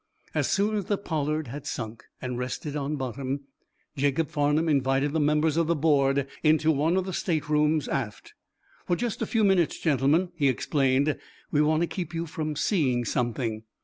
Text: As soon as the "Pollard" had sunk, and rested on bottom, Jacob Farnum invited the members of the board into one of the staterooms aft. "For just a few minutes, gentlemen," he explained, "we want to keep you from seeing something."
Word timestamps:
As 0.33 0.49
soon 0.49 0.75
as 0.77 0.85
the 0.85 0.97
"Pollard" 0.97 1.49
had 1.49 1.67
sunk, 1.67 2.05
and 2.19 2.39
rested 2.39 2.75
on 2.75 2.95
bottom, 2.95 3.41
Jacob 3.95 4.29
Farnum 4.31 4.67
invited 4.67 5.13
the 5.13 5.19
members 5.19 5.57
of 5.57 5.67
the 5.67 5.75
board 5.75 6.25
into 6.41 6.71
one 6.71 6.97
of 6.97 7.05
the 7.05 7.13
staterooms 7.13 7.87
aft. 7.87 8.33
"For 8.87 8.95
just 8.95 9.21
a 9.21 9.27
few 9.27 9.43
minutes, 9.43 9.77
gentlemen," 9.79 10.29
he 10.35 10.47
explained, 10.47 11.19
"we 11.51 11.61
want 11.61 11.81
to 11.83 11.87
keep 11.87 12.15
you 12.15 12.25
from 12.25 12.55
seeing 12.55 13.05
something." 13.05 13.61